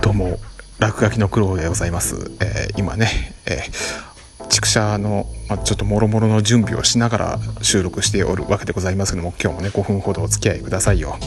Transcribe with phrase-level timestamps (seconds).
[0.00, 0.38] どうも
[0.78, 11.18] 落書きの苦労でございます、えー、今ね、えー、畜舎の、まあ、ちょっともろもろの準備をしながら収録しておるわけでございますけども今日もね5分ほどお付き合いくださいよ。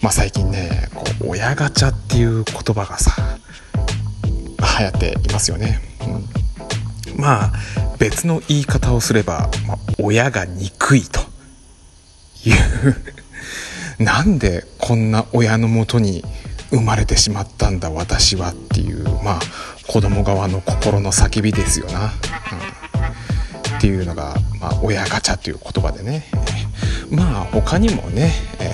[0.00, 3.38] まあ最近ねこう親ガチャっていう言葉がさ
[4.78, 5.80] 流行っていますよね、
[7.14, 7.52] うん、まあ
[7.98, 11.20] 別の言い方をすれば、まあ、親が憎いと
[12.46, 13.13] いう
[13.98, 16.24] なんでこんな親のもとに
[16.70, 19.40] 生まれてしまったんだ私はっていうまあ
[19.86, 26.24] 子供側の心の叫びですよな、うん、っていうのが、まあ、親ガチャという言葉でね。
[27.10, 28.72] まあ他にもね、え、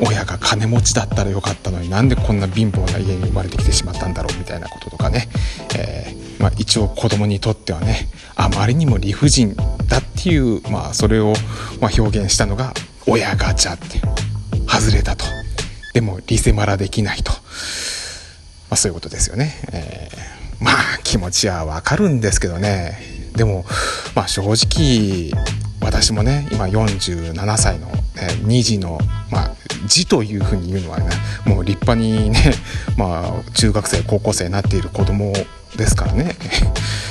[0.00, 5.28] 親が金持ちだったらよかったのになんでこんな貧乏な家に生まれてきてしまったんだろうみたいなこととかね、
[5.76, 11.32] えー、まあ、一応子供にとってはねあまりにも理不尽だっていう、まあ、それを、
[11.80, 12.72] ま、表現したのが
[13.06, 14.00] 親ガチャって
[14.90, 15.24] 外れたと。
[15.94, 17.38] でもリセマラできないと、ま
[18.70, 22.98] あ、そういうことですよね、えー、まあ気持ちはわかるんですけどね。
[23.36, 23.64] でも
[24.14, 25.30] まあ正直
[25.80, 28.98] 私もね今47歳の、えー、2児の
[29.30, 29.50] まあ
[29.86, 31.08] 児というふうに言うのはね
[31.46, 32.52] もう立派にね
[32.96, 35.32] まあ中学生高校生になっている子供
[35.76, 36.34] ですからね、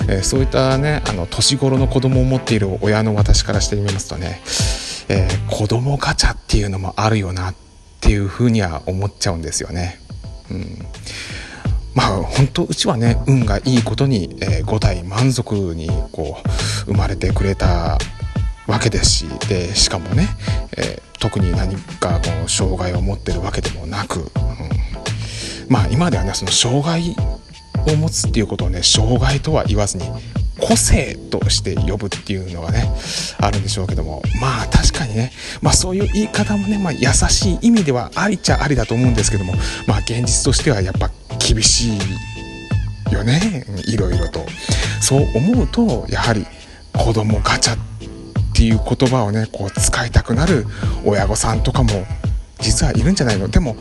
[0.10, 4.42] えー、そういったねあの年頃の子供を持っている親の私からしてみますとね、
[5.10, 7.69] えー、子供ガチャっていうのもあるよなって
[8.00, 10.00] ていうふうには思っちゃうんですよね。
[10.52, 10.86] うん
[11.96, 16.50] まあ本当うちはね運がいいことに、えー、5体満足にこう
[16.86, 17.98] 生まれてくれた
[18.68, 20.28] わけですしでしかもね、
[20.78, 24.28] えー、特に何かこう障害を持ってるわけでもなく、うん、
[25.68, 27.16] まあ今ではねその障害
[27.92, 30.04] を持つっていうことをね障害とは言わずに
[30.62, 32.92] 個性として呼ぶっていうのがね
[33.40, 34.22] あるんでしょうけども。
[34.40, 39.54] まあ確かにね、まあ、そういう言い方もね、まあ、優しい意味ではありちゃありだと思うんですけども。
[39.88, 42.00] まあ現実としてはやっぱ厳しい
[43.14, 43.66] よね。
[43.86, 44.46] いろいろと。
[45.02, 46.46] そう思うとやはり
[46.94, 47.78] 子供ガチャっ
[48.54, 50.66] ていう言葉をねこう使いたくなる
[51.06, 52.06] 親御さんとかも
[52.62, 53.48] 実はいるんじゃないの？
[53.48, 53.76] でも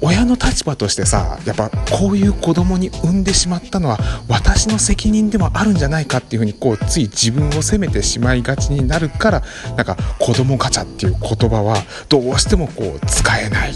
[0.00, 9.42] 親の立場としてさやっぱこういう子供に産んでしまったのは私の責任でもあるんじゃないかっていうふうにこうつい自分を責めてしまいがちになるから
[9.76, 11.76] なんか子供ガチャっていう言葉は
[12.08, 13.74] どうしてもこう使えない。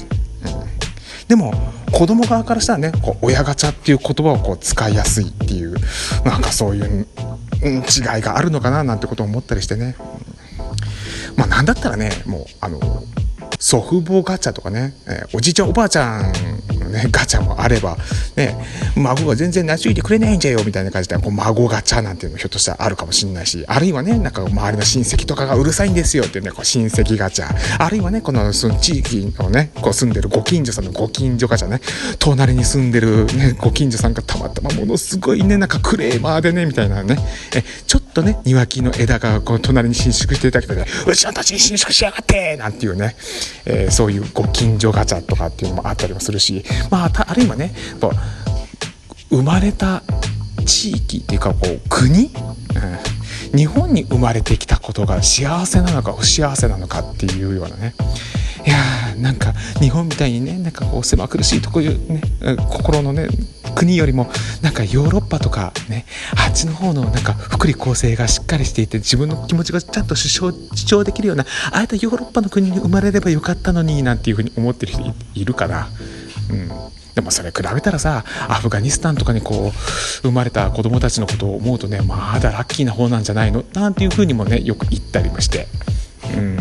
[1.28, 1.52] でも
[1.92, 5.76] 子供側からしたらねこう親ガチャっていう言葉をこう使いやすいっていう
[6.24, 7.06] なんかそういう、
[7.62, 9.94] 違いがあるのかななんてことを思ったりしてね、
[11.36, 12.80] まあなんだったらねもうあの
[13.58, 16.32] 祖父母ガチャとかね、えー、おじいちゃんおばあちゃん。
[16.88, 17.96] ねガチャもあれば、
[18.36, 18.56] ね、
[18.96, 27.48] 孫が全然懐いてくれないんじゃよみたいな感じでこう孫ガチャなんていうのもひょっとしたらあるかもしれないしあるいはねなんか周りの親戚とかがうるさいんですよっていうねこう親戚ガチャ。
[27.78, 31.80] あるいはねこのその地域のねこう住んでるご近所さんのご近所ガチャね
[32.18, 37.16] 隣に住んでる、ね、ご近所さんがたまたまものすごいねなんかクレーマーでねみたいなね。
[37.54, 43.16] えちょっとね庭木の枝がこう隣に伸縮していただけどねうちの土地に伸縮しやがってなんていうね。
[43.68, 48.10] えー、そういうご近所ガチャとかっていうのもあったりもするし、まあ、あるいはねやっぱ
[49.30, 50.02] 生まれた
[50.64, 57.94] 地域っていうかこう国、うん、日本に生まれてきたことが幸せなのか不幸せなのかっていうようなね。
[58.66, 62.20] いやーなんか日本みたいにねなんかこう狭苦しいとこいうね
[62.70, 63.28] 心のね
[63.74, 66.04] 国よりもなんかヨーロッパとかね
[66.36, 75.88] あっちの方のなんか福利厚生がしっかりしていて自分の気持ちがちゃんと主張主張できるようなああいったヨーロッパの国に生まれればよかったのになんていうふうに思ってる人いるかな。
[76.50, 76.68] うん。
[77.14, 79.78] でもそれ比べたらさアフガニスタンとかにこう
[80.22, 83.64] 生まれた子供たちのことを思うとねまだラッキーな方なんじゃないの？
[83.72, 85.66] なんていうふうにもねよく言ったりもして。
[86.36, 86.56] うん。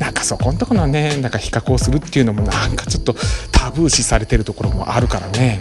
[0.00, 3.14] なんかそこんとこのねなんか比較をするっていうのもなんかちょっと
[3.52, 5.60] タブー視されてるところもあるからね。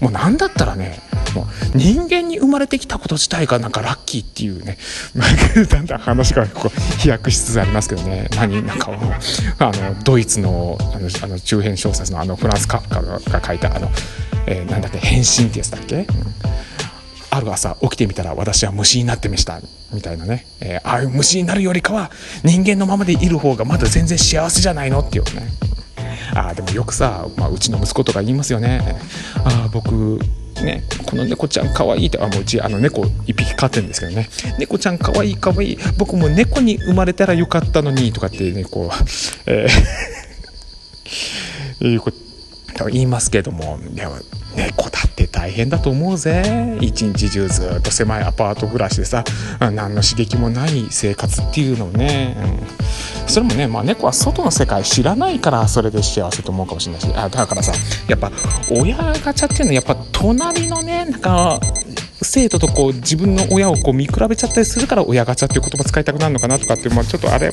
[0.00, 0.98] もう何だったらね
[1.34, 4.78] も人間に生まれてきたこと自体がなんかラッキーっていうね。
[5.68, 8.28] だんだん話がこう飛躍しつつありますけどね。
[8.36, 8.90] 何なんか
[9.58, 13.90] あのドイツのあのあの中編小説のあのフランスカフカが書いたあの、
[14.46, 16.06] えー、なんだっけ変身ってやつだっけ、うん。
[17.30, 19.60] ある朝起きてみたら私は虫になってました。
[19.92, 22.10] みたいなね、えー、ああいう虫になるよりかは
[22.42, 25.00] 人間のままでいる方がまだ全然幸せじゃないの？
[25.00, 25.48] っていうね。
[26.34, 28.98] ああでもよくさ、まあ、うちの息子とか言いますよね。
[29.44, 30.18] ああ僕
[30.64, 34.28] ね、この猫ちゃんかわいいってあもううちあの猫1匹飼ってるんですけどね。
[34.58, 35.72] 猫ちゃんかわいいかわい。
[35.72, 39.04] い僕も猫に生まれたらよかったのにとかってねこう、
[39.46, 42.12] えー、 いうこ
[42.76, 43.78] と言いますけども。
[43.94, 44.10] いや
[44.56, 46.76] 猫だって大変だと思うぜ。
[46.80, 49.24] 一日中ずっと狭いアパート暮らしでさ
[49.58, 57.72] 何の刺激もない生活っていうのをね、うん、それもね、まあ、猫は外の世界知らないからそれで幸せと思うかもしれないしあだからさ
[58.08, 58.30] やっぱ
[58.70, 61.60] 親ガチャっていうのはやっぱ隣のねなんか
[62.22, 67.50] 生徒とこう自分の親をこう見比べちゃったりするから親ガチャっていう言葉使いたくなるのかなとかって、まあ、ちょっとあれ